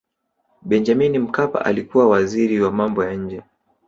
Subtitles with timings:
[0.61, 3.43] benjamini mkapa alikuwa waziri wa mambo ya nje